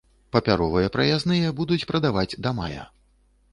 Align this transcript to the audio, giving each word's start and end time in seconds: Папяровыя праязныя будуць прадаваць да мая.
Папяровыя 0.35 0.87
праязныя 0.95 1.53
будуць 1.61 1.87
прадаваць 1.93 2.37
да 2.47 2.57
мая. 2.61 2.91